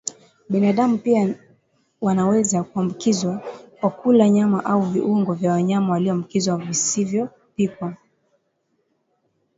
Binadamu 0.49 0.97
pia 0.97 1.35
wanaweza 2.01 2.63
kuambukizwa 2.63 3.43
kwa 3.79 3.89
kula 3.89 4.29
nyama 4.29 4.65
au 4.65 4.81
viungo 4.81 5.33
vya 5.33 5.51
wanyama 5.51 5.91
walioambukizwa 5.93 6.57
visivyopikwa 6.57 7.97